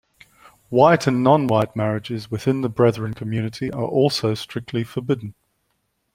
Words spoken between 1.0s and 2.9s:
and non-white marriages within the